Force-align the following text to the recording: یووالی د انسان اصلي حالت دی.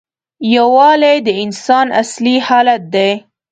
یووالی 0.55 1.17
د 1.25 1.27
انسان 1.43 1.87
اصلي 2.01 2.35
حالت 2.47 2.81
دی. 2.93 3.11